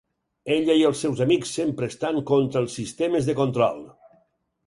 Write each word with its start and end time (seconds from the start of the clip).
Ella 0.53 0.75
i 0.79 0.85
els 0.89 1.01
seus 1.05 1.19
amics 1.25 1.51
sempre 1.59 1.91
estan 1.93 2.17
contra 2.31 2.63
els 2.65 2.77
sistemes 2.81 3.31
de 3.31 3.39
control. 3.43 3.79